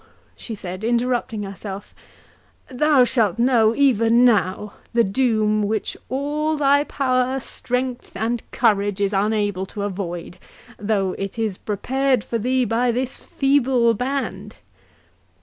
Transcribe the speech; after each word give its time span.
she 0.35 0.55
said, 0.55 0.83
interrupting 0.83 1.43
herself, 1.43 1.93
"thou 2.71 3.03
shalt 3.03 3.37
know, 3.37 3.75
even 3.75 4.25
now, 4.25 4.73
the 4.93 5.03
doom, 5.03 5.61
which 5.61 5.95
all 6.09 6.57
thy 6.57 6.83
power, 6.85 7.39
strength, 7.39 8.13
and 8.17 8.41
courage, 8.49 8.99
is 8.99 9.13
unable 9.13 9.67
to 9.67 9.83
avoid, 9.83 10.39
though 10.79 11.13
it 11.19 11.37
is 11.37 11.59
prepared 11.59 12.23
for 12.23 12.39
thee 12.39 12.65
by 12.65 12.89
this 12.89 13.21
feeble 13.23 13.93
band. 13.93 14.55